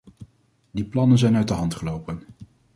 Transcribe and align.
Die 0.71 0.83
plannen 0.85 1.17
zijn 1.17 1.35
uit 1.35 1.47
de 1.47 1.53
hand 1.53 1.75
gelopen. 1.75 2.23